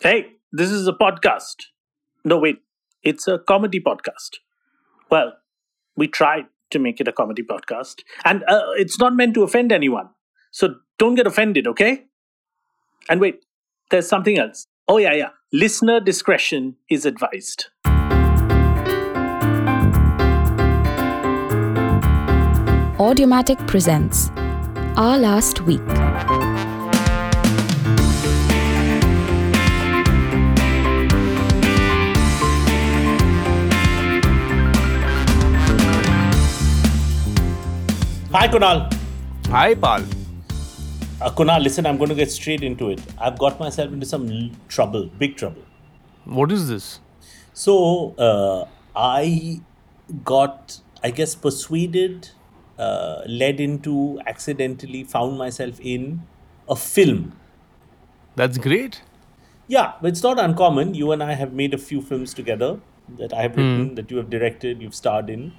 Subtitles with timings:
[0.00, 1.56] Hey, this is a podcast.
[2.24, 2.60] No, wait,
[3.02, 4.36] it's a comedy podcast.
[5.10, 5.32] Well,
[5.96, 9.72] we tried to make it a comedy podcast, and uh, it's not meant to offend
[9.72, 10.08] anyone.
[10.52, 12.04] So don't get offended, okay?
[13.08, 13.40] And wait,
[13.90, 14.68] there's something else.
[14.86, 15.30] Oh, yeah, yeah.
[15.52, 17.66] Listener discretion is advised.
[22.98, 24.30] Audiomatic presents
[24.96, 25.80] Our Last Week.
[38.30, 38.92] Hi, Kunal.
[39.46, 40.02] Hi, Pal.
[41.18, 43.00] Uh, Kunal, listen, I'm going to get straight into it.
[43.18, 45.62] I've got myself into some trouble, big trouble.
[46.26, 47.00] What is this?
[47.54, 49.62] So uh, I
[50.24, 52.28] got, I guess, persuaded,
[52.78, 56.22] uh, led into, accidentally found myself in
[56.68, 57.32] a film.
[58.36, 59.00] That's great.
[59.68, 60.92] Yeah, but it's not uncommon.
[60.92, 62.78] You and I have made a few films together
[63.18, 65.54] that I have written, that you have directed, you've starred in.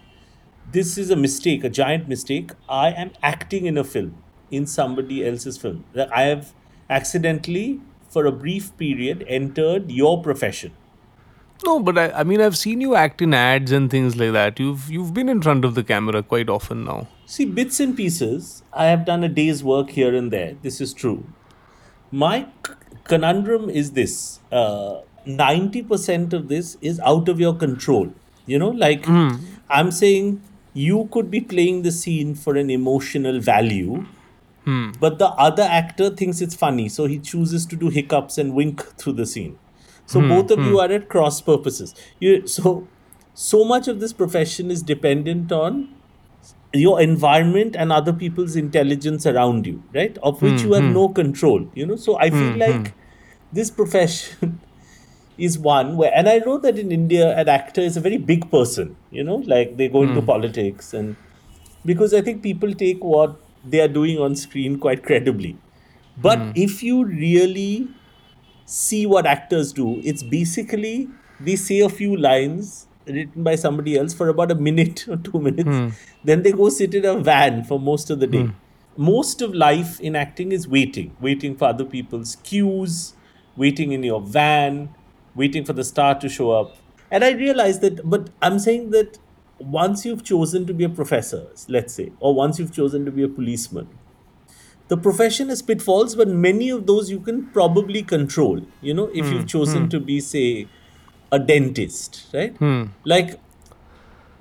[0.71, 2.51] This is a mistake, a giant mistake.
[2.67, 4.15] I am acting in a film,
[4.51, 5.85] in somebody else's film.
[6.13, 6.53] I have
[6.89, 10.73] accidentally, for a brief period, entered your profession.
[11.65, 14.59] No, but I, I mean, I've seen you act in ads and things like that.
[14.59, 17.07] You've you've been in front of the camera quite often now.
[17.25, 20.55] See, bits and pieces, I have done a day's work here and there.
[20.61, 21.25] This is true.
[22.11, 28.13] My c- conundrum is this uh, 90% of this is out of your control.
[28.45, 29.05] You know, like
[29.69, 30.41] I'm saying,
[30.79, 34.05] you could be playing the scene for an emotional value,
[34.99, 38.85] but the other actor thinks it's funny, so he chooses to do hiccups and wink
[38.97, 39.57] through the scene.
[40.05, 40.65] So hmm, both of hmm.
[40.65, 41.95] you are at cross purposes.
[42.19, 42.87] You so
[43.33, 45.95] so much of this profession is dependent on
[46.73, 50.17] your environment and other people's intelligence around you, right?
[50.23, 51.95] Of which hmm, you have no control, you know.
[51.95, 52.93] So I feel like
[53.51, 54.59] this profession
[55.39, 58.49] is one where, and I know that in India, an actor is a very big
[58.51, 60.27] person, you know, like they go into hmm.
[60.27, 61.15] politics, and
[61.85, 65.57] because I think people take what they are doing on screen quite credibly.
[66.17, 66.51] But hmm.
[66.55, 67.87] if you really
[68.65, 71.09] see what actors do, it's basically
[71.39, 75.39] they say a few lines written by somebody else for about a minute or two
[75.39, 75.69] minutes.
[75.69, 75.87] Hmm.
[76.23, 78.49] Then they go sit in a van for most of the day.
[78.97, 83.13] Most of life in acting is waiting, waiting for other people's cues,
[83.55, 84.93] waiting in your van,
[85.35, 86.75] waiting for the star to show up.
[87.11, 89.17] And I realized that, but I'm saying that
[89.59, 93.23] once you've chosen to be a professor, let's say, or once you've chosen to be
[93.23, 93.87] a policeman,
[94.87, 98.61] the profession has pitfalls, but many of those you can probably control.
[98.81, 99.89] You know, if hmm, you've chosen hmm.
[99.89, 100.67] to be, say,
[101.31, 102.55] a dentist, right?
[102.57, 102.85] Hmm.
[103.05, 103.39] Like,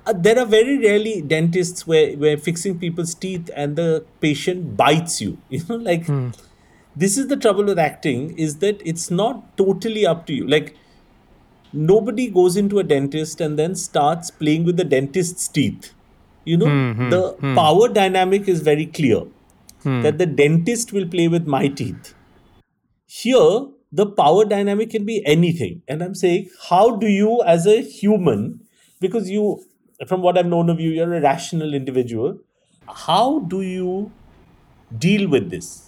[0.07, 5.21] uh, there are very rarely dentists where, where fixing people's teeth and the patient bites
[5.21, 5.37] you.
[5.49, 6.07] You know, like,
[7.01, 10.47] this is the trouble with acting is that it's not totally up to you.
[10.47, 10.75] Like,
[11.71, 15.93] nobody goes into a dentist and then starts playing with the dentist's teeth.
[16.45, 17.55] You know, hmm, hmm, the hmm.
[17.55, 19.21] power dynamic is very clear
[19.83, 22.13] that the dentist will play with my teeth.
[23.05, 25.81] Here, the power dynamic can be anything.
[25.87, 28.61] And I'm saying, how do you, as a human,
[28.99, 29.63] because you,
[30.07, 32.39] from what I've known of you, you're a rational individual,
[32.87, 34.11] how do you
[34.97, 35.85] deal with this?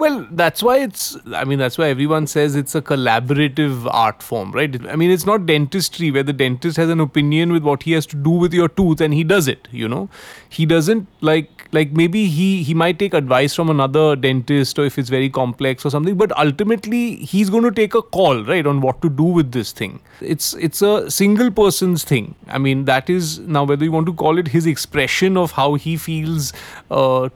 [0.00, 1.14] Well, that's why it's.
[1.34, 4.74] I mean, that's why everyone says it's a collaborative art form, right?
[4.88, 8.06] I mean, it's not dentistry where the dentist has an opinion with what he has
[8.06, 9.68] to do with your tooth and he does it.
[9.70, 10.08] You know,
[10.48, 14.98] he doesn't like like maybe he he might take advice from another dentist or if
[14.98, 18.80] it's very complex or something but ultimately he's going to take a call right on
[18.80, 23.08] what to do with this thing it's it's a single person's thing i mean that
[23.08, 26.52] is now whether you want to call it his expression of how he feels
[26.90, 27.28] uh,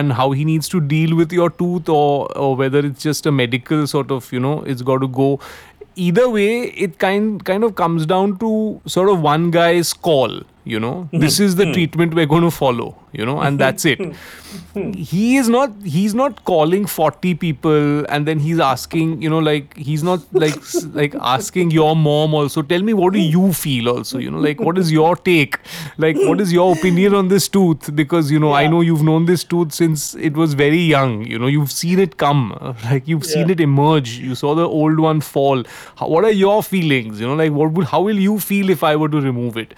[0.00, 1.99] and how he needs to deal with your tooth or
[2.36, 5.40] or whether it's just a medical sort of you know it's got to go.
[5.96, 6.48] Either way
[6.86, 10.40] it kind kind of comes down to sort of one guy's call
[10.70, 11.08] you know?
[11.10, 11.18] Hmm.
[11.18, 11.72] This is the hmm.
[11.72, 14.00] treatment we're going to follow you know and that's it.
[14.74, 14.92] Hmm.
[14.92, 19.76] He is not he's not calling 40 people and then he's asking you know like
[19.76, 20.56] he's not like
[20.92, 24.60] like asking your mom also tell me what do you feel also you know like
[24.60, 25.58] what is your take?
[25.98, 27.94] Like what is your opinion on this tooth?
[27.94, 31.38] Because you know i know you've known this tooth since it was very young you
[31.38, 32.44] know you've seen it come
[32.84, 34.18] like you've seen it emerge.
[34.18, 35.64] You saw the old one fall.
[35.96, 38.82] How, what are your feelings you know like what would how will you feel if
[38.82, 39.74] i were to remove it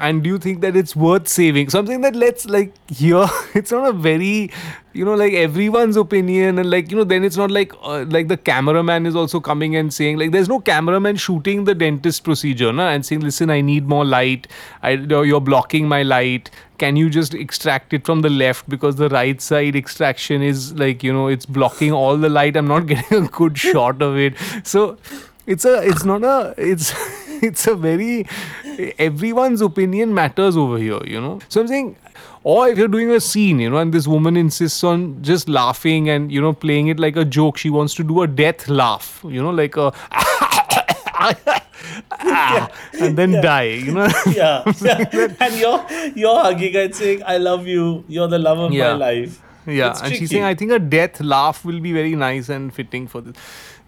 [0.00, 1.70] and do you think that it's worth saving?
[1.70, 4.50] Something that let's like here it's not a very
[4.92, 8.28] you know like everyone's opinion and like you know then it's not like uh, like
[8.28, 12.72] the cameraman is also coming and saying like there's no cameraman shooting the dentist procedure
[12.72, 14.46] na, and saying listen i need more light.
[14.82, 16.50] I, you're blocking my light.
[16.78, 18.68] Can you just extract it from the left?
[18.68, 22.56] Because the right side extraction is like you know it's blocking all the light.
[22.56, 24.34] I'm not getting a good shot of it.
[24.64, 24.96] So
[25.46, 26.92] it's a it's not a it's
[27.42, 28.26] it's a very
[28.98, 31.96] everyone's opinion matters over here you know so i'm saying
[32.44, 36.08] or if you're doing a scene you know and this woman insists on just laughing
[36.08, 39.20] and you know playing it like a joke she wants to do a death laugh
[39.28, 39.92] you know like a
[43.00, 43.40] and then Yeah.
[43.40, 45.28] die you know yeah, yeah.
[45.40, 48.04] and you're you're hugging and saying, "I love you.
[48.08, 48.92] You're the love of Yeah.
[48.92, 52.14] my life." Yeah, It's and she's saying, I think a death laugh will be very
[52.16, 53.36] nice and fitting for this.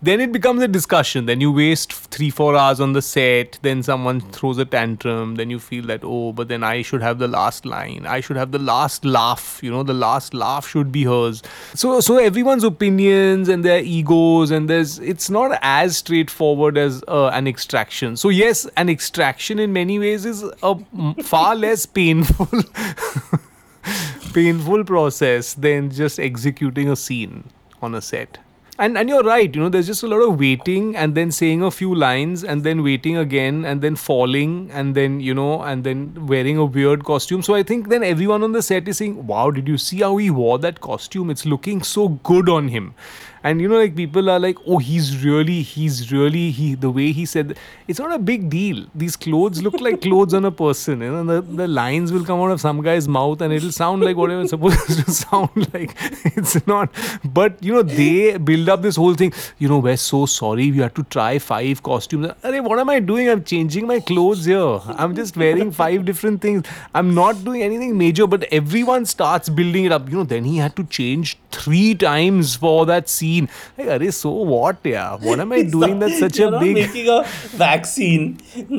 [0.03, 1.27] Then it becomes a discussion.
[1.27, 3.59] Then you waste three, four hours on the set.
[3.61, 5.35] Then someone throws a tantrum.
[5.35, 8.07] Then you feel that, oh, but then I should have the last line.
[8.07, 9.61] I should have the last laugh.
[9.63, 11.43] You know, the last laugh should be hers.
[11.75, 17.29] So, so everyone's opinions and their egos, and there's, it's not as straightforward as uh,
[17.29, 18.17] an extraction.
[18.17, 20.77] So, yes, an extraction in many ways is a
[21.23, 22.49] far less painful
[24.33, 27.45] painful process than just executing a scene
[27.83, 28.39] on a set.
[28.81, 31.63] And and you're right, you know, there's just a lot of waiting and then saying
[31.63, 35.85] a few lines and then waiting again and then falling and then, you know, and
[35.85, 37.43] then wearing a weird costume.
[37.43, 40.17] So I think then everyone on the set is saying, Wow, did you see how
[40.17, 41.29] he wore that costume?
[41.29, 42.95] It's looking so good on him.
[43.43, 47.13] And you know, like people are like, oh, he's really, he's really, he, the way
[47.13, 47.57] he said,
[47.89, 48.87] it's not a big deal.
[48.95, 51.01] These clothes look like clothes on a person.
[51.01, 54.03] You know, the, the lines will come out of some guy's mouth and it'll sound
[54.03, 55.97] like whatever it's supposed to sound like.
[56.41, 56.91] It's not.
[57.25, 59.33] But, you know, they build up this whole thing.
[59.59, 60.71] You know, we're so sorry.
[60.71, 62.33] We had to try five costumes.
[62.43, 63.29] What am I doing?
[63.29, 64.81] I'm changing my clothes here.
[64.87, 66.67] I'm just wearing five different things.
[66.95, 70.09] I'm not doing anything major, but everyone starts building it up.
[70.11, 73.30] You know, then he had to change three times for that scene.
[73.79, 75.17] Like, Arey, so what, yeah?
[75.29, 77.19] What am I doing that's such a big making a
[77.65, 78.27] vaccine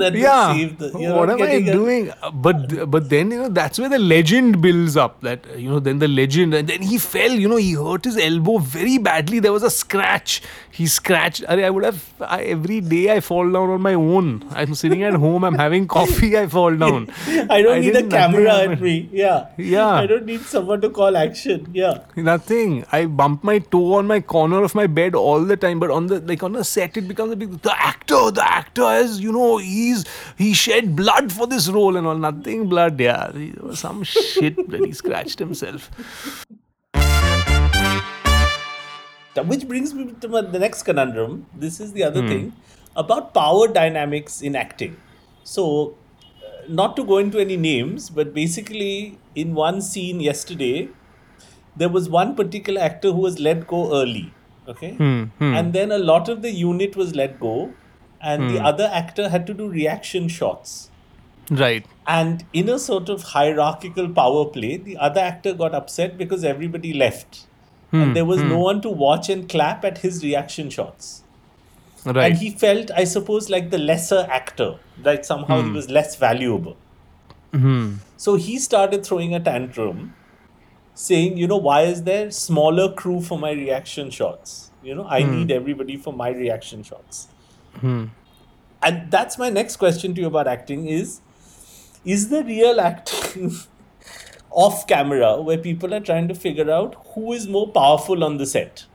[0.02, 0.90] that yeah save the.
[1.18, 4.00] What am i getting a- doing Uh, but but then you know that's where the
[4.14, 7.50] legend builds up that uh, you know then the legend and then he fell you
[7.54, 10.36] know he hurt his elbow very badly there was a scratch
[10.80, 12.02] he scratched Arey, i would have
[12.38, 14.30] I, every day i fall down on my own
[14.64, 17.08] i'm sitting at home i'm having coffee i fall down
[17.58, 18.94] I don't need a camera at me.
[19.12, 19.48] Yeah.
[19.58, 19.88] Yeah.
[20.04, 21.68] I don't need someone to call action.
[21.74, 22.00] Yeah.
[22.16, 22.86] Nothing.
[22.92, 26.08] I bump my toe on my corner of my bed all the time, but on
[26.08, 27.58] the like on the set, it becomes a big.
[27.62, 30.06] The actor, the actor has you know he's
[30.38, 32.16] he shed blood for this role and all.
[32.28, 33.00] Nothing blood.
[33.00, 33.32] Yeah,
[33.84, 35.90] some shit that he scratched himself.
[39.52, 41.46] Which brings me to the next conundrum.
[41.66, 42.08] This is the Hmm.
[42.08, 42.48] other thing
[43.04, 44.98] about power dynamics in acting.
[45.44, 45.68] So,
[46.48, 46.50] uh,
[46.80, 50.90] not to go into any names, but basically, in one scene yesterday,
[51.76, 54.34] there was one particular actor who was let go early.
[54.68, 54.92] Okay.
[54.94, 57.74] Hmm, And then a lot of the unit was let go,
[58.22, 60.90] and the other actor had to do reaction shots.
[61.50, 61.86] Right.
[62.08, 66.94] And in a sort of hierarchical power play, the other actor got upset because everybody
[66.94, 67.46] left.
[67.92, 71.24] Hmm, and there was no one to watch and clap at his reaction shots.
[72.06, 72.18] Right.
[72.32, 74.70] And he felt, I suppose, like the lesser actor,
[75.04, 75.68] like somehow Hmm.
[75.68, 76.78] he was less valuable.
[78.18, 80.14] So he started throwing a tantrum,
[80.94, 84.72] saying, you know, why is there smaller crew for my reaction shots?
[84.84, 87.28] You know, I need everybody for my reaction shots.
[88.84, 91.22] And that's my next question to you about acting is
[92.04, 93.52] is the real acting
[94.50, 98.46] off camera where people are trying to figure out who is more powerful on the
[98.46, 98.86] set?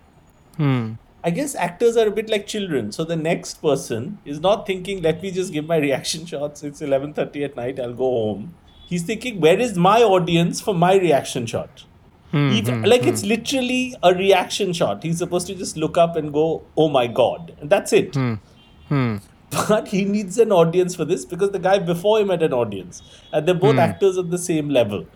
[0.57, 0.95] Hmm.
[1.23, 2.93] I guess actors are a bit like children.
[2.93, 6.63] So the next person is not thinking, let me just give my reaction shots.
[6.63, 7.81] It's 11.30 at night.
[7.81, 8.55] I'll go home.
[8.87, 11.85] He's thinking, where is my audience for my reaction shot?
[12.31, 13.29] Hmm, Even, hmm, like it's hmm.
[13.29, 15.03] literally a reaction shot.
[15.03, 17.57] He's supposed to just look up and go, oh my God.
[17.61, 18.17] And that's it.
[19.51, 23.03] But he needs an audience for this because the guy before him had an audience.
[23.33, 25.07] And they're both actors at the same level.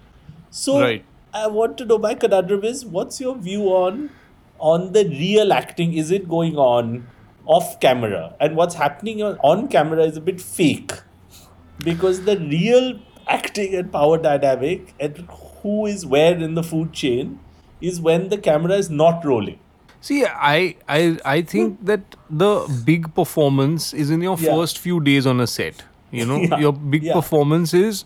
[0.50, 1.05] So Right.
[1.33, 4.11] I want to know my conundrum is what's your view on
[4.59, 5.95] on the real acting?
[5.95, 7.07] Is it going on
[7.45, 8.35] off camera?
[8.41, 10.93] And what's happening on, on camera is a bit fake.
[11.85, 12.99] Because the real
[13.31, 15.27] acting and power dynamic and
[15.63, 17.39] who is where in the food chain
[17.81, 19.59] is when the camera is not rolling.
[20.01, 21.85] See, I, I, I think hmm.
[21.85, 24.55] that the big performance is in your Yeah.
[24.55, 25.83] first few days on a set.
[26.11, 27.13] You know, Yeah, your big yeah.
[27.13, 28.05] performance is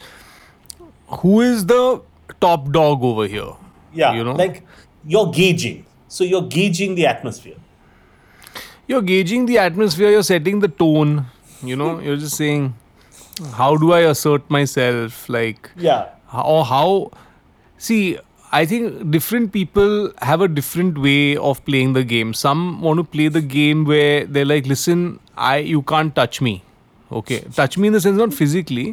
[1.21, 2.00] who is the
[2.40, 3.52] top dog over here.
[3.93, 4.14] Yeah.
[4.14, 4.35] You know?
[4.35, 4.62] Like
[5.04, 5.87] you're gauging.
[6.09, 7.57] So you're gauging the atmosphere.
[8.87, 10.11] You're gauging the atmosphere.
[10.11, 11.26] You're setting the tone.
[11.62, 12.04] You know, hmm.
[12.04, 12.75] you're just saying,
[13.53, 15.29] how do I assert myself?
[15.29, 16.07] Like, Yeah.
[16.53, 17.11] or how
[17.87, 18.19] see
[18.59, 19.93] i think different people
[20.29, 22.33] have a different way of playing the game.
[22.35, 25.05] Some want to play the game where they're like listen
[25.37, 26.55] i you can't touch me.
[27.21, 28.87] Okay touch me in the sense not physically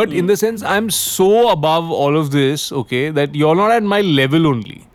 [0.00, 3.82] but in the sense i'm so above all of this okay that you're not at
[3.96, 4.86] my level only.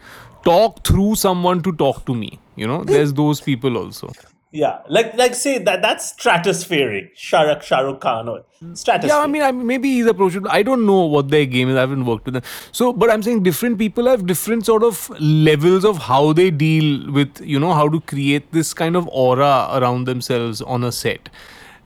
[0.51, 2.83] Talk through someone to talk to me you know?
[2.83, 4.11] There's those people also
[4.55, 7.07] Yeah, like like say that that's stratospheric.
[7.21, 9.09] Shahrukh Shahrukh Khan or stratospheric.
[9.09, 10.37] Yeah, I mean, I maybe he's approached.
[10.49, 11.75] I don't know what their game is.
[11.75, 12.43] I haven't worked with them.
[12.71, 17.11] So, but I'm saying different people have different sort of levels of how they deal
[17.11, 21.27] with, you know, how to create this kind of aura around themselves on a set.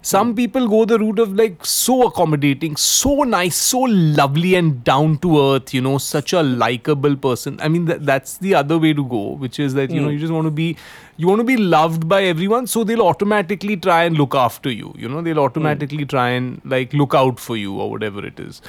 [0.01, 0.35] Some hmm.
[0.35, 5.39] people go the route of like so accommodating, so nice, so lovely and down to
[5.39, 7.59] earth, you know, such a likable person.
[7.61, 10.13] I mean, that, that's the other way to go, which is that, you know, hmm.
[10.13, 10.77] you just want to be,
[11.17, 12.67] you want to be loved by everyone.
[12.67, 15.41] So they'll automatically try and look after you, you know, they'll hmm.
[15.41, 18.61] automatically try and like look out for you or whatever it is.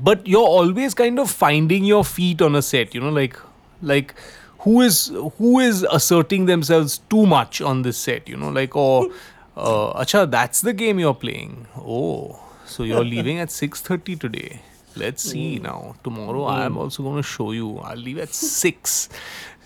[0.00, 3.36] But you're always kind of finding your feet on a set, you know, like,
[3.82, 4.14] like,
[4.60, 9.08] who is who is asserting themselves too much on this set you know like or
[9.56, 11.66] uh, acha that's the game you're playing.
[11.76, 14.60] Oh so you're leaving at 6.30 today.
[14.96, 15.62] Let's see mm.
[15.62, 15.94] now.
[16.02, 16.78] Tomorrow i'm mm.
[16.78, 17.78] also going to show you.
[17.78, 19.08] I'll leave at 6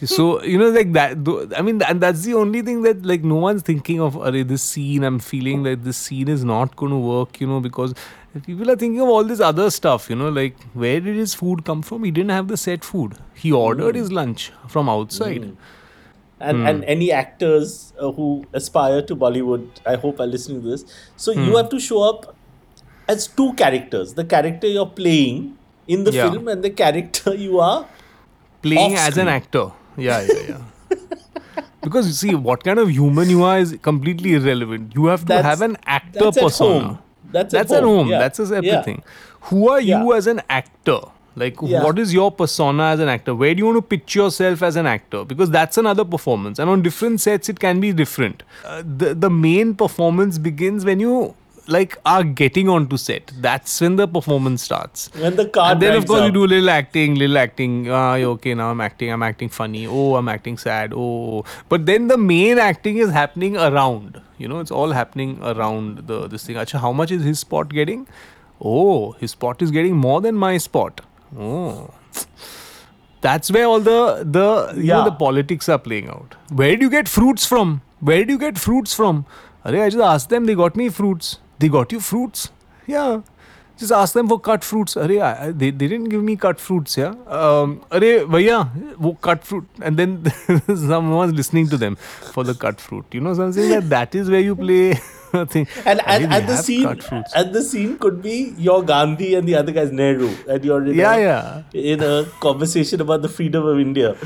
[0.04, 1.11] so you know like that
[1.59, 4.62] i mean and that's the only thing that like no one's thinking of Array, this
[4.62, 7.92] scene i'm feeling that this scene is not going to work you know because
[8.47, 11.64] people are thinking of all this other stuff you know like where did his food
[11.64, 12.04] come from?
[12.04, 13.16] He didn't have the set food.
[13.35, 13.99] He ordered mm.
[13.99, 15.54] his lunch from outside
[16.40, 16.66] and Hmm.
[16.66, 20.85] and any actors uh, who aspire to Bollywood, I hope are listening to this.
[21.16, 21.44] So Hmm.
[21.49, 22.35] you have to show up
[23.09, 25.56] as two characters: the character you're playing
[25.87, 26.30] in the Yeah.
[26.30, 27.87] film and the character you are.
[28.62, 29.61] playing as an actor.
[29.97, 30.97] Yeah, yeah, yeah.
[31.85, 34.92] because you see, what kind of human you are is completely irrelevant.
[34.94, 36.80] You have to That's- have an actor that's at persona.
[36.80, 36.99] home.
[37.32, 38.09] That's, That's at home.
[38.09, 38.18] Yeah.
[38.18, 38.97] That's separate Yeah.
[39.49, 40.99] Who are you as an actor?
[41.37, 41.83] Like, Yeah.
[41.85, 43.35] what is your persona as an actor?
[43.35, 45.25] Where do you want to pitch yourself as an actor?
[45.25, 48.43] Because that's another performance, and on different sets, it can be different.
[48.65, 51.35] Uh, the the main performance begins when you
[51.69, 53.31] like are getting onto set.
[53.47, 55.09] That's when the performance starts.
[55.25, 56.35] When the card And then of course you up.
[56.35, 57.77] do little acting, little acting.
[57.99, 59.13] Ah, okay, now I'm acting.
[59.17, 59.87] I'm acting funny.
[59.87, 60.93] Oh, I'm acting sad.
[60.97, 64.21] Oh, but then the main acting is happening around.
[64.39, 66.57] You know, it's all happening around the this thing.
[66.65, 68.05] Acha, how much is his spot getting?
[68.61, 71.01] Oh, his spot is getting more than my spot.
[71.39, 71.91] Oh,
[73.21, 76.37] that's where all the the you know the politics are playing out.
[76.51, 77.83] Where do you get fruits from?
[78.01, 79.27] Where do you get fruits from?
[79.65, 80.47] Arey, I just asked them.
[80.47, 81.39] They got me fruits.
[81.59, 82.51] They got you fruits.
[82.87, 83.21] Yeah.
[83.77, 84.95] Just ask them for cut fruits.
[84.97, 87.15] I- they, they didn't give me cut fruits, yeah.
[87.27, 89.67] Um, Arey, bhaiya, wo cut fruit.
[89.83, 90.25] And then
[90.67, 93.07] someone's listening to them for the cut fruit.
[93.13, 94.99] You know, so I'm saying that that is where you play
[95.33, 99.73] And, and, and the scene, and the scene could be your Gandhi and the other
[99.73, 101.63] guy's Nehru, and you're in Yeah, a, yeah.
[101.73, 104.17] in a conversation about the freedom of India.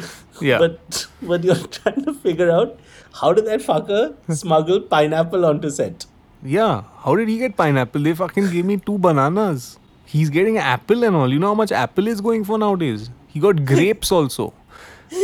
[0.40, 0.58] Yeah.
[0.58, 2.78] But but you're trying to figure out
[3.20, 6.06] how did that fucker smuggle pineapple onto set?
[6.42, 6.82] Yeah.
[7.04, 8.02] How did he get pineapple?
[8.02, 9.78] They fucking gave me two bananas.
[10.06, 11.32] He's getting apple and all.
[11.32, 13.10] You know how much apple is going for nowadays?
[13.28, 14.52] He got grapes also.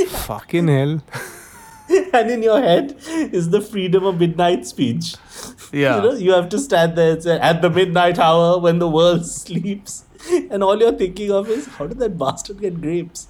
[0.09, 1.01] fucking hell.
[2.13, 5.17] and in your head is the freedom of midnight speech.
[5.73, 5.97] Yeah.
[5.97, 8.89] You know, you have to stand there and say, at the midnight hour when the
[8.89, 10.05] world sleeps.
[10.51, 13.29] And all you're thinking of is, how did that bastard get grapes?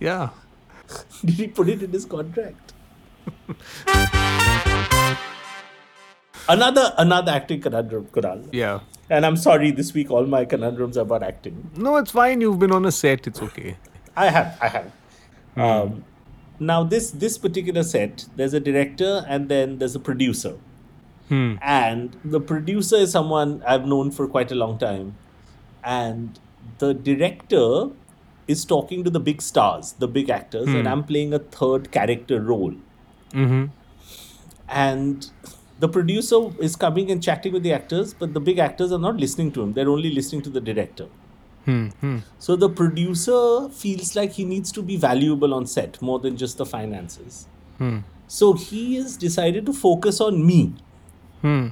[0.00, 0.30] Yeah.
[1.22, 2.72] Did he put it in his contract?
[6.48, 8.48] another another acting conundrum, Kunal.
[8.50, 8.80] Yeah.
[9.10, 11.70] And I'm sorry, this week all my conundrums are about acting.
[11.76, 12.40] No, it's fine.
[12.40, 13.26] You've been on a set.
[13.26, 13.76] It's okay.
[14.16, 14.92] I have, I have.
[15.56, 16.04] Um,
[16.58, 20.56] now this this particular set, there's a director and then there's a producer.
[21.28, 21.54] Hmm.
[21.62, 25.16] And the producer is someone I've known for quite a long time.
[25.82, 26.38] And
[26.78, 27.90] the director
[28.46, 32.40] is talking to the big stars, the big actors, and I'm playing a third character
[32.42, 32.74] role.
[33.32, 33.66] Mm-hmm.
[34.68, 35.30] And
[35.78, 39.16] the producer is coming and chatting with the actors, but the big actors are not
[39.16, 39.72] listening to him.
[39.72, 41.08] They're only listening to the director.
[41.64, 41.88] Hmm.
[42.00, 42.18] Hmm.
[42.38, 46.58] So the producer feels like he needs to be valuable on set more than just
[46.58, 47.46] the finances.
[47.78, 48.00] Hmm.
[48.26, 50.74] So he has decided to focus on me.
[51.40, 51.68] Hmm.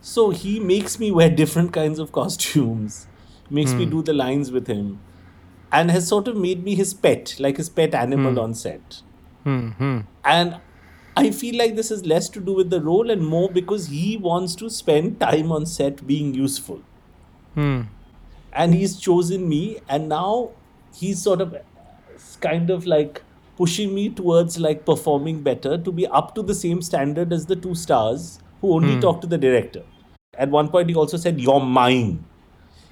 [0.00, 3.06] So he makes me wear different kinds of costumes,
[3.50, 5.00] makes me do the lines with him,
[5.72, 9.02] and has sort of made me his pet, like his pet animal on set.
[9.42, 9.70] Hmm.
[9.70, 10.00] Hmm.
[10.24, 10.60] And
[11.16, 14.16] I feel like this is less to do with the role and more because he
[14.16, 16.82] wants to spend time on set being useful.
[18.56, 18.62] Hmm.
[18.62, 20.50] and he's chosen me and now
[20.94, 21.56] he's sort of
[22.40, 23.22] kind of like
[23.56, 27.56] pushing me towards like performing better to be up to the same standard as the
[27.56, 29.00] two stars who only hmm.
[29.00, 29.82] talk to the director
[30.38, 32.24] at one point he also said you're mine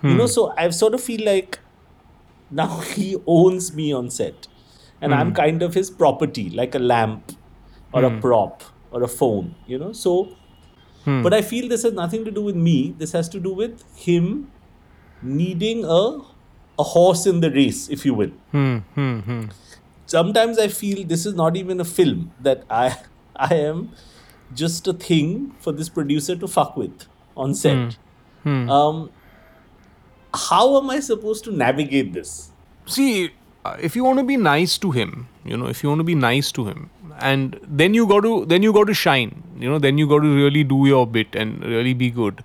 [0.05, 0.19] You hmm.
[0.19, 1.59] know, so I sort of feel like
[2.51, 4.49] now he owns me on set,
[5.01, 5.35] and I'm hmm.
[5.35, 7.33] kind of his property, like a lamp
[7.93, 9.55] or a prop or a phone.
[9.67, 10.37] You know, so.
[11.07, 12.95] But I feel this has nothing to do with me.
[12.99, 14.51] This has to do with him
[15.25, 16.21] needing a
[16.79, 18.31] a horse in the race, if you will.
[18.51, 19.45] Hmm, hmm, hmm.
[20.07, 22.97] Sometimes I feel this is not even a film that I
[23.37, 23.91] I am
[24.55, 27.97] just a thing for this producer to fuck with on set.
[28.69, 29.11] Um,
[30.35, 32.51] how am I supposed to navigate this?
[32.87, 33.31] See,
[33.65, 36.05] uh, if you want to be nice to him, you know, if you want to
[36.05, 36.91] be nice to him,
[37.21, 39.43] and then you got to then you got to shine.
[39.59, 42.45] You know, then you got to really do your bit and really be good.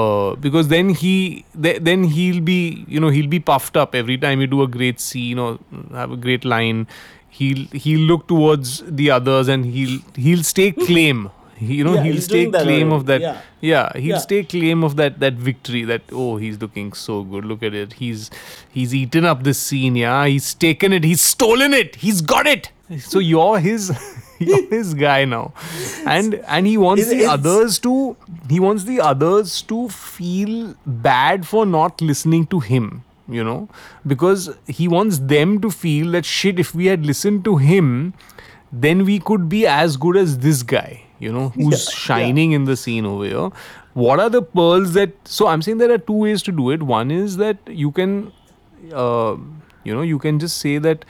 [0.00, 4.16] Uh, because then he th- then he'll be you know he'll be puffed up every
[4.24, 5.58] time you do a great scene or
[5.92, 6.86] have a great line.
[7.40, 11.30] He'll he'll look towards the others and he'll he'll stake claim.
[11.58, 12.94] You know Yeah, he'll stake claim already.
[12.96, 13.36] of that Yeah.
[13.72, 14.18] yeah he'll Yeah.
[14.22, 17.44] stake claim of that that victory that oh he's looking so good.
[17.52, 17.92] Look at it.
[18.04, 18.30] He's
[18.78, 19.96] he's eaten up this scene.
[20.04, 21.04] Yeah he's taken it.
[21.12, 21.96] He's stolen it.
[22.06, 22.70] He's got it.
[23.12, 23.92] So you're his
[24.70, 25.52] his guy now.
[26.06, 27.94] And and he wants It's- the it's- others to
[28.50, 32.92] he wants the others to feel bad for not listening to him
[33.28, 33.68] you know?
[34.06, 38.12] Because he wants them to feel that shit if we had listened to him
[38.72, 42.64] then we could be as good as this guy you know who's Yeah, shining in
[42.64, 43.48] the scene over here.
[43.94, 46.82] What are the pearls that so i'm saying there are two ways to do it.
[46.82, 48.32] One is that you can
[48.92, 49.36] uh,
[49.84, 51.04] you know you can just say that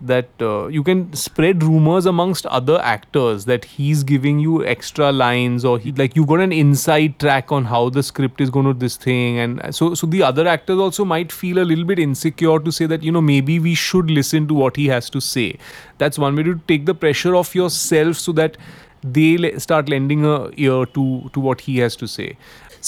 [0.00, 5.64] that uh, you can spread rumors amongst other actors that he's giving you extra lines
[5.64, 8.72] or he like you've got an inside track on how the script is going to
[8.72, 12.58] this thing and so so the other actors also might feel a little bit insecure
[12.58, 15.56] to say that you know maybe we should listen to what he has to say
[15.98, 18.56] that's one way to take the pressure off yourself so that
[19.02, 22.36] they le- start lending a ear to to what he has to say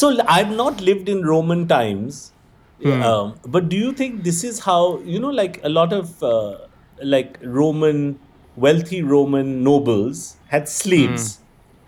[0.01, 2.21] So i've not lived in Roman times,
[2.85, 3.03] Hmm.
[3.09, 4.79] um, but do you think this is how
[5.15, 6.57] you know, like a lot of uh,
[7.03, 8.19] like Roman
[8.57, 11.39] wealthy Roman nobles had slaves,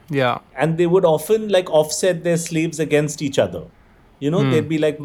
[0.08, 0.14] hmm.
[0.14, 3.64] yeah and they would often like offset their slaves against each other.
[4.20, 4.50] You know, hmm.
[4.50, 4.98] they'd be like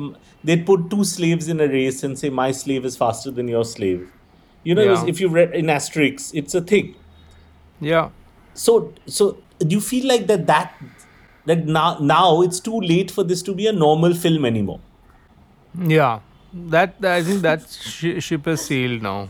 [0.44, 3.66] they'd put two slaves in a race and say, "My slave is faster than your
[3.66, 4.12] slave."
[4.64, 6.96] You know, it was, if you read in Asterix, it's a thing.
[7.80, 8.10] yeah
[8.54, 10.74] So, so do you feel like that that
[11.46, 14.80] that now now it's too late for this to be a normal film anymore?
[15.78, 16.20] Yeah,
[16.76, 19.30] that I think that sh- ship is sailed now.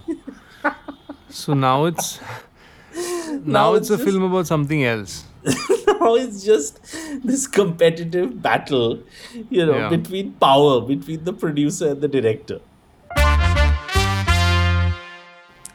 [1.30, 2.20] So now it's
[2.96, 5.26] now, Now it's, it's a film about something else.
[5.88, 6.82] now it's just
[7.24, 9.04] this competitive battle,
[9.50, 9.90] you know, Yeah.
[9.90, 12.60] between power between the producer and the director.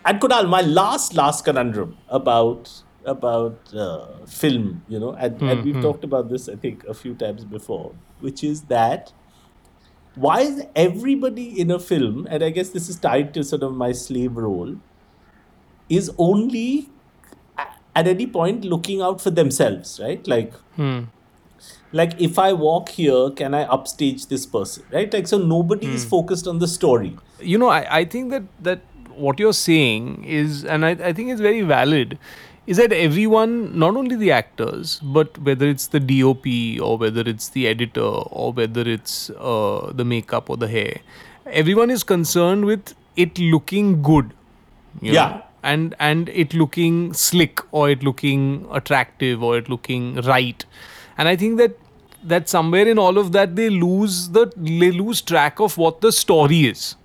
[0.06, 5.80] And Kunal, my last last conundrum about about uh, film, you know, and, and we've
[5.80, 9.12] talked about this I think a few times before, which is that
[10.14, 13.74] why is everybody in a film, and I guess this is tied to sort of
[13.74, 14.76] my slave role,
[15.88, 16.88] is only
[17.96, 20.26] at any point looking out for themselves, right?
[20.26, 20.52] Like,
[21.92, 25.12] like if I walk here, can I upstage this person, right?
[25.12, 27.16] Like, so nobody is focused on the story.
[27.40, 28.80] You know, I, I think that that
[29.14, 32.18] what you're saying is, and I, I think it's very valid,
[32.66, 36.46] is that everyone, not only the actors, but whether it's the DOP
[36.82, 40.96] or whether it's the editor or whether it's uh, the makeup or the hair,
[41.46, 44.32] everyone is concerned with it looking good.
[45.00, 45.42] you know, Yeah.
[45.72, 50.64] And and it looking slick or it looking attractive or it looking right.
[51.18, 51.78] And i think that
[52.32, 56.12] that somewhere in all of that they lose the they lose track of what the
[56.12, 56.96] story is.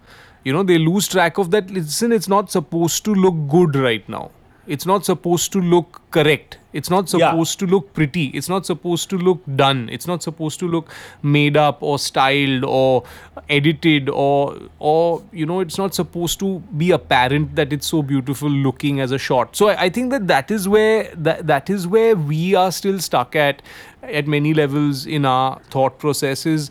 [0.43, 4.07] You know they lose track of that listen it's not supposed to look good right
[4.17, 4.31] now
[4.75, 6.57] it's not supposed to look correct.
[6.79, 7.31] It's not Yeah.
[7.31, 8.25] supposed to look pretty.
[8.39, 9.79] It's not supposed to look done.
[9.97, 10.91] It's not supposed to look
[11.23, 13.03] made up or styled or
[13.57, 16.51] edited or or you know it's not supposed to
[16.83, 19.55] be apparent that it's so beautiful looking as a shot.
[19.61, 22.99] So i, I think that that is where that, that is where we are still
[22.99, 23.63] stuck at
[24.19, 26.69] at many levels in our thought processes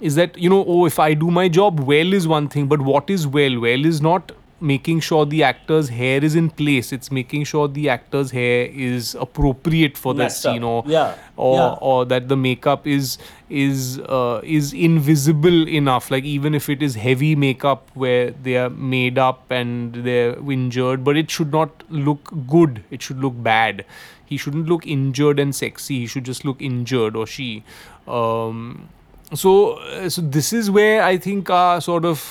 [0.00, 2.80] is that you know oh if i do my job well is one thing but
[2.80, 3.60] what is well?
[3.60, 6.92] Well is not making sure the actor's hair is in place.
[6.96, 11.14] It's making sure the actor's hair is appropriate for that scene or Yeah.
[11.36, 11.74] or Yeah.
[11.90, 13.18] or that the makeup is
[13.50, 16.10] is uh, is invisible enough.
[16.10, 21.04] Like even if it is heavy makeup where they are made up and they're injured
[21.04, 22.82] but it should not look good.
[22.90, 23.84] It should look bad.
[24.24, 26.00] He shouldn't look injured and sexy.
[26.00, 27.64] He should just look injured or she.
[28.08, 28.88] Um,
[29.34, 32.24] so uh, so this is where i think our sort of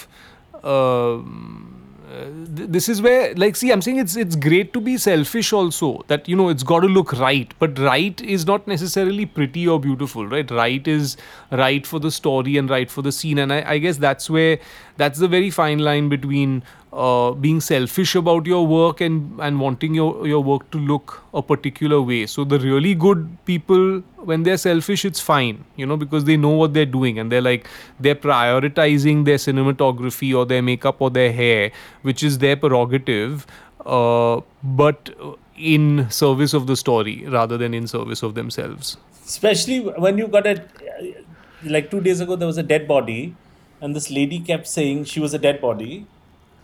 [0.63, 1.80] um,
[2.55, 6.03] th- this is where like see i'm saying it's it's great to be selfish also
[6.07, 9.79] that you know it's got to look right but right is not necessarily pretty or
[9.79, 10.49] beautiful right?
[10.51, 11.17] Right is
[11.51, 14.59] right for the story and right for the scene and i, I guess that's where
[14.97, 19.93] that's the very fine line between uh, being selfish about your work and and wanting
[19.93, 22.25] your your work to look a particular way.
[22.25, 24.01] So the really good people
[24.31, 27.41] when they're selfish it's fine you know because they know what they're doing and they're
[27.41, 27.67] like
[27.99, 31.71] they're prioritizing their cinematography or their makeup or their hair
[32.03, 33.47] which is their prerogative
[33.85, 35.09] uh, but
[35.57, 38.97] in service of the story rather than in service of themselves.
[39.25, 40.63] Especially when you got a
[41.63, 43.35] like two days ago, there was a dead body,
[43.79, 46.07] and this lady kept saying she was a dead body,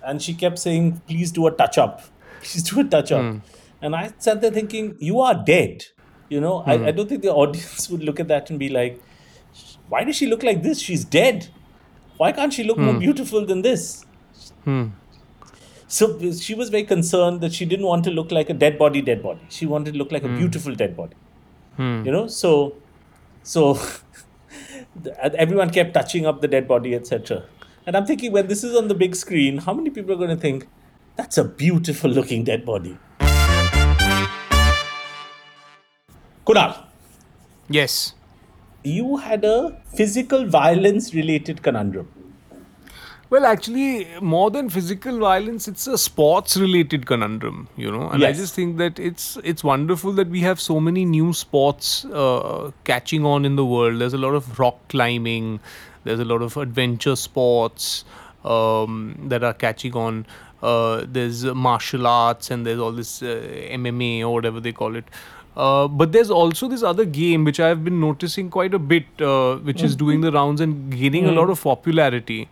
[0.07, 2.01] and she kept saying, "Please do a touch up,
[2.41, 3.37] please do a touch up," hmm.
[3.81, 5.85] and I sat there thinking, "You are dead."
[6.29, 6.85] You know, I, hmm.
[6.85, 9.01] I don't think the audience would look at that and be like,
[9.89, 10.79] "Why does she look like this?
[10.79, 11.47] She's dead.
[12.17, 13.05] Why can't she look more hmm.
[13.07, 14.05] beautiful than this?"
[15.87, 19.01] So she was very concerned that she didn't want to look like a dead body,
[19.01, 19.39] dead body.
[19.57, 21.15] She wanted to look like a beautiful dead body.
[22.05, 22.75] You know, so
[23.43, 23.79] so
[25.45, 27.43] everyone kept touching up the dead body, etc.
[27.87, 30.29] And I'm thinking, when this is on the big screen, how many people are going
[30.29, 30.67] to think
[31.15, 32.99] that's a beautiful looking dead body?
[36.45, 36.83] Kunal,
[37.69, 38.13] yes
[38.87, 42.07] you had a physical violence related conundrum.
[43.29, 48.09] Well, actually, more than physical violence, it's a sports-related conundrum, you know.
[48.09, 52.05] And I just think that it's it's wonderful that we have so many new sports
[52.05, 53.99] uh, catching on in the world.
[53.99, 55.59] There's a lot of rock climbing,
[56.07, 58.05] there's a lot of adventure sports
[58.45, 60.25] um, that are catching on.
[60.63, 63.25] Uh, there's martial arts and there's all this uh,
[63.71, 65.03] MMA or whatever they call it.
[65.55, 69.57] Uh, but there's also this other game which I've been noticing quite a bit, uh,
[69.57, 72.47] which is doing the rounds and gaining a lot of popularity,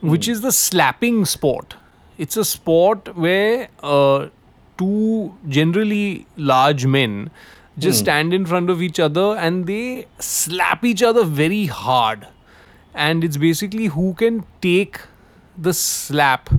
[0.00, 1.74] which is the slapping sport.
[2.18, 4.28] It's a sport where uh,
[4.78, 7.30] two generally large men
[7.78, 12.28] just stand in front of each other and they slap each other very hard.
[12.94, 15.00] And it's basically who can take
[15.58, 16.50] the slap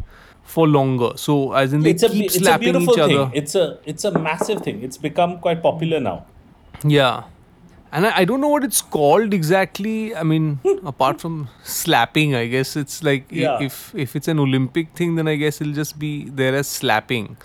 [0.43, 1.11] for longer.
[1.15, 3.17] So, as in they it's a keep be- it's a slapping beautiful each thing.
[3.19, 3.31] other.
[3.33, 4.83] It's a it's a massive thing.
[4.83, 6.25] It's become quite popular now.
[6.83, 7.23] Yeah.
[7.91, 10.13] And I, I don't know what it's called exactly.
[10.13, 13.61] I mean, apart from slapping, I guess it's like Yeah.
[13.61, 17.37] if if it's an Olympic thing, then I guess it'll just be there as slapping.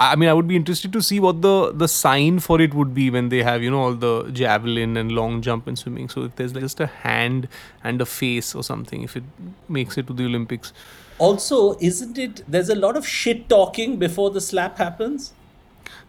[0.00, 2.94] I mean, I would be interested to see what the the sign for it would
[2.94, 6.08] be when they have you know all the javelin and long jump and swimming.
[6.08, 7.48] So if there's like just a hand
[7.82, 9.24] and a face or something, if it
[9.68, 10.72] makes it to the Olympics.
[11.18, 12.44] Also, isn't it?
[12.46, 15.32] There's a lot of shit talking before the slap happens.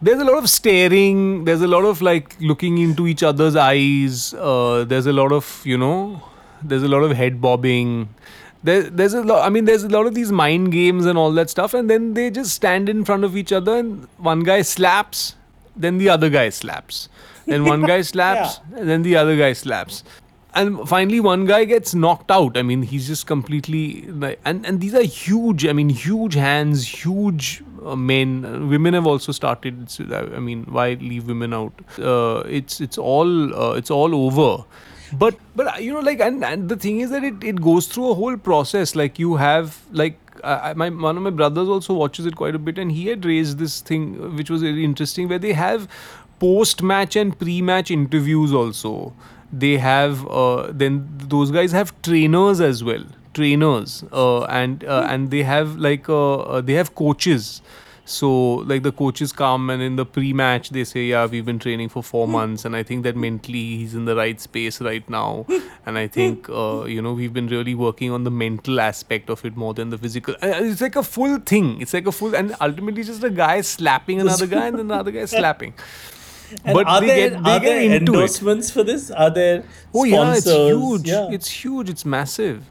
[0.08, 4.34] there's a lot of staring there's a lot of like looking into each other's eyes
[4.34, 6.22] uh, there's a lot of you know
[6.64, 8.08] there's a lot of head bobbing
[8.64, 11.32] there, there's a lot i mean there's a lot of these mind games and all
[11.32, 14.62] that stuff and then they just stand in front of each other and one guy
[14.62, 15.36] slaps
[15.80, 17.10] then the other guy slaps.
[17.46, 20.04] Then one guy slaps and then the other guy slaps.
[20.54, 22.58] And finally one guy gets knocked out.
[22.58, 26.86] I mean he's just completely like, and and these are huge i mean huge hands
[27.04, 28.68] huge uh, men.
[28.68, 31.74] Women have also started i mean why leave women out?
[31.98, 34.66] Uh, it's it's all uh, it's all over
[35.14, 37.88] but but uh, you know like and, and the thing is that it, it goes
[37.88, 38.96] through a whole process.
[38.96, 42.60] Like you have like uh, my one of my brothers also watches it quite a
[42.60, 45.88] bit and he had raised this thing uh, which was very interesting where they have
[46.40, 49.14] post match and pre match interviews also.
[49.52, 53.04] They have uh, then those guys have trainers as well.
[53.34, 57.62] Trainers uh, and uh, and they have like uh, uh, they have coaches
[58.10, 61.88] so like the coaches come and in the pre-match they say yeah we've been training
[61.88, 62.32] for four hmm.
[62.32, 65.60] months and i think that mentally he's in the right space right now hmm.
[65.86, 66.14] and i hmm.
[66.14, 69.76] think uh, you know we've been really working on the mental aspect of it more
[69.76, 73.24] than the physical it's like a full thing it's like a full and ultimately just
[73.24, 75.74] a guy slapping another guy and then another guy slapping
[76.66, 79.12] And but are there, get are get there into it endorsements for this?
[79.12, 79.94] Are there sponsors?
[79.94, 81.08] Oh yeah, it's huge.
[81.08, 81.36] Yeah.
[81.36, 81.92] It's huge.
[81.92, 82.66] It's massive.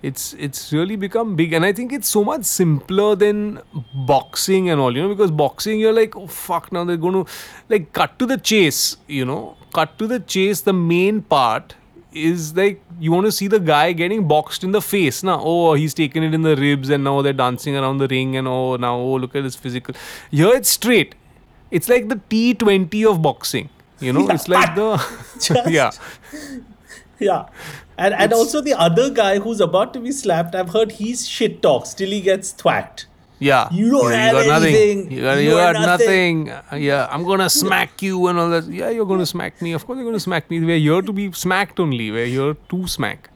[0.00, 3.60] It's it's really become big, and I think it's so much simpler than
[3.92, 4.96] boxing and all.
[4.96, 7.32] You know, because boxing, you're like, oh fuck, now they're going to
[7.68, 8.96] like cut to the chase.
[9.08, 10.60] You know, cut to the chase.
[10.60, 11.74] The main part
[12.12, 15.22] is like you want to see the guy getting boxed in the face.
[15.22, 18.36] Now, oh, he's taken it in the ribs, and now they're dancing around the ring,
[18.36, 19.94] and oh, now oh, look at his physical.
[20.30, 21.16] Here it's straight.
[21.70, 23.68] It's like the T20 of boxing.
[24.00, 25.90] You know, it's like the yeah.
[27.28, 27.46] Yeah.
[27.96, 31.60] And and also the other guy who's about to be slapped, I've heard he's shit
[31.62, 33.06] talks till he gets thwacked.
[33.40, 33.68] Yeah.
[33.72, 34.98] You don't have got anything.
[35.00, 35.12] nothing.
[35.16, 36.50] You got, You you got nothing.
[36.50, 38.64] Uh, Yeah, I'm gonna smack you and all that.
[38.66, 39.72] Yeah, you're gonna smack me.
[39.72, 40.60] Of course, you're gonna smack me.
[40.60, 42.10] We're here to be smacked only.
[42.10, 43.30] We're here to smack.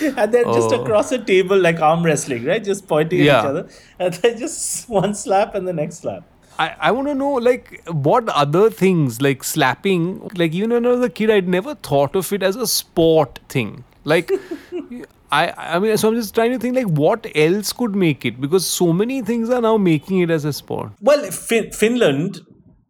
[0.00, 0.80] and then just Oh.
[0.82, 2.62] across a table like arm wrestling, right?
[2.62, 6.22] Just pointing at each other, and then just one slap and the next slap.
[6.58, 10.90] I, I want to know like what other things like slapping like even when I
[10.90, 14.32] was a kid I'd never thought of it as a sport thing like
[15.30, 18.40] I I mean so I'm just trying to think like what else could make it
[18.40, 22.40] because so many things are now making it as a sport Well, fin- Finland,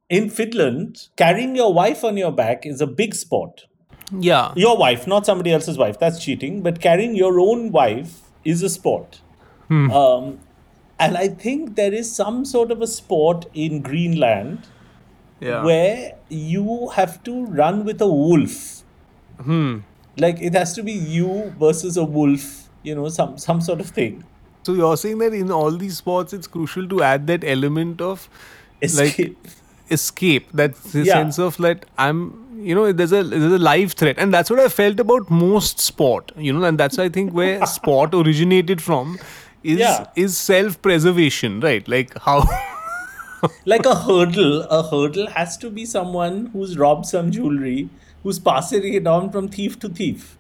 [0.09, 3.65] in Finland, carrying your wife on your back is a big sport.
[4.27, 5.99] yeah Your wife, not somebody else's wife.
[6.03, 6.63] That's cheating.
[6.67, 8.13] But carrying your own wife
[8.53, 9.19] is a sport.
[9.71, 10.39] Um,
[11.01, 14.67] and I think there is some sort of a sport in Greenland
[15.41, 18.83] yeah where you have to run with a wolf.
[19.41, 19.79] Hmm.
[20.17, 22.49] Like it has to be you versus a wolf.
[22.83, 24.25] You know, some some sort of thing.
[24.69, 28.25] so you're saying that in all these sports it's crucial to add that element of
[28.87, 29.37] Escape.
[29.45, 29.53] like
[29.97, 31.05] escape that Yeah.
[31.15, 32.19] sense of like i'm
[32.71, 35.81] you know there's a there's a live threat and that's what i felt about most
[35.87, 39.17] sport you know and that's i think where sport originated from
[39.75, 40.07] is Yeah.
[40.25, 42.37] is self preservation right like how
[43.73, 47.89] like a hurdle, a hurdle has to be someone who's robbed some jewelry,
[48.23, 50.37] who's passing it on from thief to thief,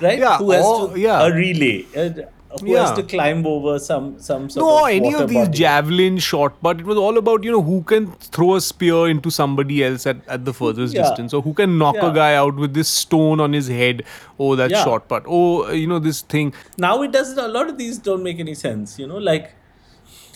[0.00, 0.18] right?
[0.18, 1.22] Yeah, Who has or- to yeah.
[1.26, 2.10] a relay, uh,
[2.60, 5.58] who has to climb over some some sort no any of these body.
[5.58, 9.30] javelin shot but it was all about you know who can throw a spear into
[9.30, 11.02] somebody else at, at the furthest Yeah.
[11.08, 14.04] distance or who can knock a guy out with this stone on his head
[14.38, 14.84] oh that Yeah.
[14.84, 17.38] shot put oh you know this thing Now it doesn't.
[17.38, 18.98] A lot of these don't make any sense.
[18.98, 19.50] You know, like.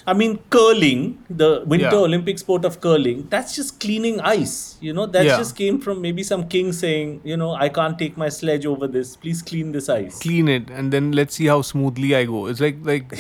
[0.09, 2.03] I mean, curling, the Winter Yeah.
[2.09, 4.77] Olympic sport of curling, that's just cleaning ice.
[4.81, 5.37] You know, that Yeah.
[5.39, 8.87] just came from maybe some king saying, you know, I can't take my sledge over
[8.87, 9.17] this.
[9.17, 10.19] Please clean this ice.
[10.27, 12.47] clean it and then let's see how smoothly I go.
[12.47, 13.17] It's like like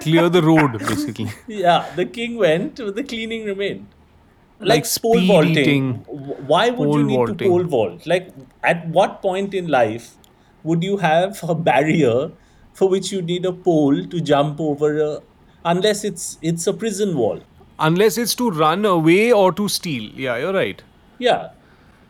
[0.00, 1.28] clear the road basically.
[1.46, 3.86] Yeah, the king went, but the cleaning remained.
[4.60, 5.58] Like, Like pole vaulting.
[5.58, 5.94] eating,
[6.54, 7.36] Why would pole you need vaulting.
[7.38, 8.06] to pole vault?
[8.06, 8.28] Like,
[8.62, 10.08] at what point in life
[10.62, 12.30] would you have a barrier
[12.74, 15.20] for which you need a pole to jump over a,
[15.64, 17.40] unless it's it's a prison wall?
[17.78, 20.02] Unless it's to run away or to steal.
[20.14, 20.82] Yeah, you're right.
[21.18, 21.50] Yeah,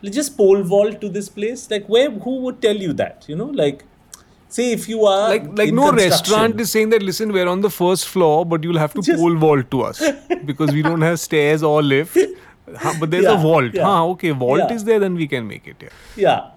[0.04, 1.70] just pole vault to this place.
[1.70, 2.10] Like, where?
[2.10, 3.24] Who would tell you that?
[3.28, 3.84] You know, like,
[4.48, 7.70] say if you are Like like no restaurant is saying that listen, we're on the
[7.70, 10.02] first floor, but you'll have to Just- pole vault to us
[10.44, 12.18] because we don't have stairs or lift.
[13.00, 13.74] But there's a vault.
[13.74, 13.84] yeah.
[13.84, 14.72] Huh, okay, vault Yeah.
[14.72, 15.76] is there, then we can make it.
[15.82, 15.88] Yeah.
[16.16, 16.50] Yeah.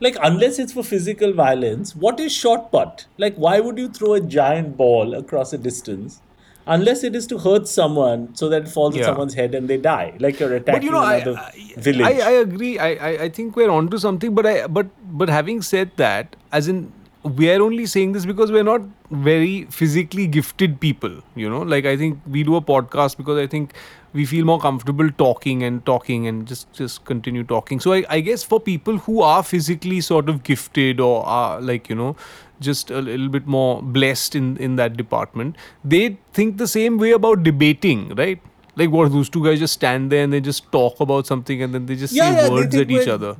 [0.00, 3.06] Like, unless it's for physical violence, what is shot put?
[3.16, 6.20] Like, why would you throw a giant ball across a distance?
[6.66, 9.76] Unless it is to hurt someone so that it falls on someone's head and they
[9.76, 12.20] die, like you're attacking but you know, I, another I, village.
[12.20, 12.78] I, I agree.
[12.78, 14.34] I, I, I think we're onto something.
[14.34, 14.86] But I but
[15.18, 19.64] but having said that, as in we are only saying this because we're not very
[19.64, 21.22] physically gifted people.
[21.34, 23.74] You know, like I think we do a podcast because I think
[24.12, 27.80] we feel more comfortable talking and talking and just just continue talking.
[27.80, 31.88] So I, I guess for people who are physically sort of gifted or are like
[31.88, 32.16] you know
[32.60, 37.12] just a little bit more blessed in in that department, they think the same way
[37.12, 38.40] about debating, right?
[38.76, 41.74] Like what those two guys just stand there and they just talk about something and
[41.74, 43.36] then they just Yeah, say yeah, words at each other.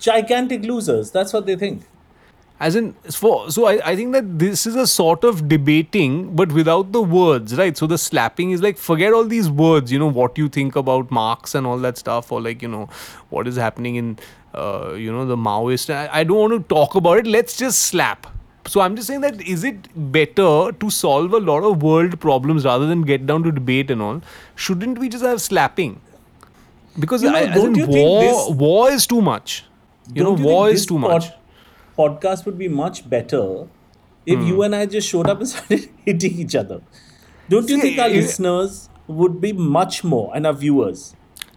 [0.00, 1.10] Gigantic losers.
[1.10, 1.82] That's what they think.
[2.58, 6.52] As in, for so I, I think that this is a sort of debating, but
[6.52, 7.74] without the words, right?
[7.74, 11.10] So the slapping is like forget all these words, you know, what you think about
[11.10, 12.88] Marx and all that stuff, or like you know,
[13.30, 14.18] what is happening in,
[14.54, 15.88] uh, you know, the Maoist.
[15.88, 17.26] I, I don't want to talk about it.
[17.26, 18.26] Let's just slap.
[18.66, 22.64] So I'm just saying that is it better to solve a lot of world problems
[22.64, 24.20] rather than get down to debate and all?
[24.54, 26.00] Shouldn't we just have slapping?
[26.98, 29.64] Because You know, I, don't in you think war, this- war is too much.
[30.12, 31.28] You know, you war is too much.
[31.30, 31.34] pod-
[31.98, 33.66] podcast would be much better
[34.26, 34.46] if Hmm.
[34.46, 36.80] you and I just showed up and started hitting each other.
[37.48, 41.14] Don't you See, think our listeners would be much more and our viewers?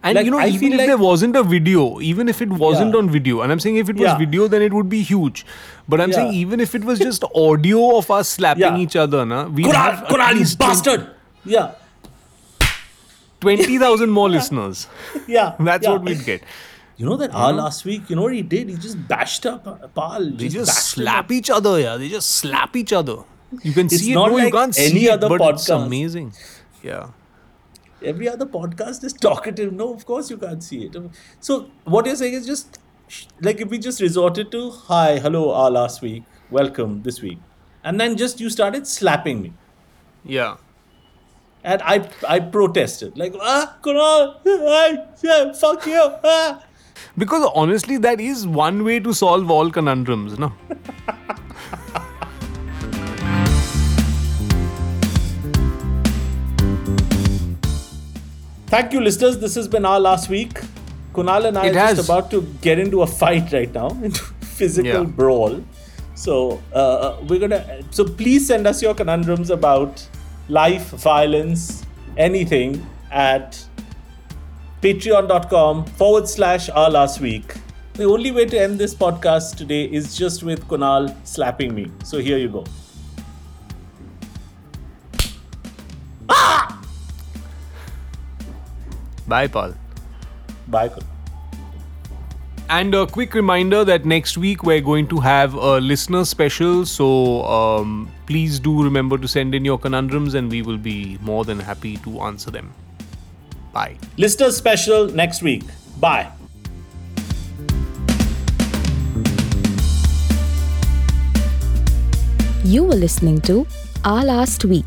[0.08, 2.50] And Like, you know, I even if like- there wasn't a video, even if it
[2.62, 2.98] wasn't Yeah.
[2.98, 4.18] on video, and I'm saying if it was Yeah.
[4.18, 5.44] video, then it would be huge.
[5.88, 8.84] But I'm saying even if it was just audio of us slapping Yeah.
[8.88, 11.06] each other, na, we Kunal, have Kunal, at you bastard!
[11.44, 11.70] Yeah,
[13.40, 14.86] twenty thousand more listeners.
[15.26, 15.54] yeah.
[15.60, 15.92] That's yeah.
[15.92, 16.42] what we'd get.
[16.96, 18.68] You know that our last week, you know what he did?
[18.68, 20.30] He just bashed up uh, Pal.
[20.30, 21.96] They just him slap each other, yeah.
[21.96, 23.16] They just slap each other.
[23.62, 24.14] You can It's see it.
[24.14, 25.86] No, you can't any see other it, but it's podcast.
[25.86, 26.32] amazing.
[26.82, 27.06] Yeah.
[28.04, 29.72] Every other podcast is talkative.
[29.72, 30.96] No, of course you can't see it.
[31.40, 32.78] So what you're saying is just
[33.40, 37.38] like if we just resorted to hi, hello, our last week, welcome this week,
[37.82, 39.52] and then just you started slapping me,
[40.24, 40.56] Yeah.
[41.72, 41.96] and I
[42.28, 44.88] I protested like ah Kunal, ah,
[45.22, 46.02] yeah, fuck you.
[46.32, 46.62] Ah.
[47.22, 50.52] Because honestly, that is one way to solve all conundrums, no?
[58.74, 59.38] Thank you, listeners.
[59.38, 60.60] This has been our last week.
[61.12, 61.96] Kunal and I It are has.
[61.98, 64.20] just about to get into a fight right now, into
[64.60, 65.10] physical Yeah.
[65.18, 65.62] brawl.
[66.16, 67.60] So uh, we're gonna.
[67.92, 70.04] So please send us your conundrums about
[70.48, 71.84] life, violence,
[72.16, 73.64] anything at
[74.82, 77.54] patreon.com forward slash our last week.
[77.92, 81.92] The only way to end this podcast today is just with Kunal slapping me.
[82.02, 82.64] So here you go.
[89.26, 89.74] Bye, Pal.
[90.68, 91.14] Bye, Kunal.
[92.70, 96.86] And a quick reminder that next week we're going to have a listener special.
[96.86, 101.44] So um, please do remember to send in your conundrums and we will be more
[101.44, 102.72] than happy to answer them.
[103.72, 103.96] Bye.
[104.16, 105.62] Listener special next week.
[106.00, 106.32] Bye.
[112.64, 113.66] You were listening to
[114.04, 114.86] Our Last Week,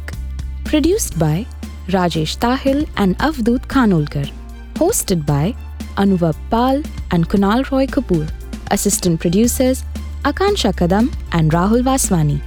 [0.66, 1.46] produced by
[1.88, 4.30] Rajesh Tahil and Avdut Khanolkar,
[4.76, 5.56] hosted by
[5.96, 8.30] Anuvab Pal and Kunal Roy Kapoor,
[8.72, 9.84] assistant producers
[10.24, 12.42] Akansha Kadam and Rahul Vaswani.